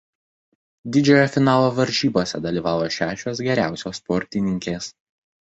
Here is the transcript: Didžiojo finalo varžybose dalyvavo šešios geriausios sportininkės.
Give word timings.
Didžiojo 0.95 1.27
finalo 1.35 1.67
varžybose 1.81 2.41
dalyvavo 2.47 2.89
šešios 2.97 3.43
geriausios 3.51 4.01
sportininkės. 4.03 4.91